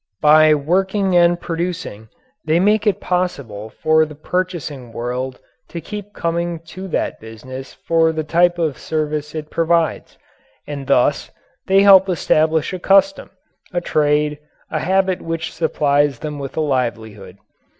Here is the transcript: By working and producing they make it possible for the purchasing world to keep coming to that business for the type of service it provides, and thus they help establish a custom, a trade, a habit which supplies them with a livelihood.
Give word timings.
By 0.23 0.55
working 0.55 1.15
and 1.15 1.39
producing 1.39 2.09
they 2.43 2.59
make 2.59 2.87
it 2.87 2.99
possible 2.99 3.69
for 3.69 4.03
the 4.03 4.15
purchasing 4.15 4.91
world 4.91 5.39
to 5.69 5.79
keep 5.79 6.11
coming 6.13 6.57
to 6.73 6.87
that 6.87 7.19
business 7.19 7.75
for 7.75 8.11
the 8.11 8.23
type 8.23 8.57
of 8.57 8.79
service 8.79 9.35
it 9.35 9.51
provides, 9.51 10.17
and 10.65 10.87
thus 10.87 11.29
they 11.67 11.83
help 11.83 12.09
establish 12.09 12.73
a 12.73 12.79
custom, 12.79 13.29
a 13.71 13.79
trade, 13.79 14.39
a 14.71 14.79
habit 14.79 15.21
which 15.21 15.53
supplies 15.53 16.17
them 16.17 16.39
with 16.39 16.57
a 16.57 16.61
livelihood. 16.61 17.37